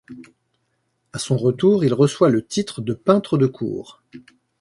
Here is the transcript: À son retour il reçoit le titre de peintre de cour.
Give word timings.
À 1.13 1.19
son 1.19 1.37
retour 1.37 1.85
il 1.85 1.93
reçoit 1.93 2.31
le 2.31 2.43
titre 2.43 2.81
de 2.81 2.93
peintre 2.95 3.37
de 3.37 3.45
cour. 3.45 4.01